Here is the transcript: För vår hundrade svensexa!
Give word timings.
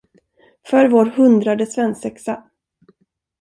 För 0.63 0.85
vår 0.87 1.05
hundrade 1.05 1.65
svensexa! 1.65 2.43